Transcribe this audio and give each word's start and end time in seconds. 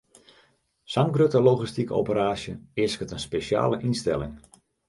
Sa'n 0.93 1.11
grutte 1.17 1.41
logistike 1.49 1.95
operaasje 1.99 2.57
easket 2.87 3.15
in 3.17 3.25
spesjale 3.27 3.81
ynstelling. 3.91 4.35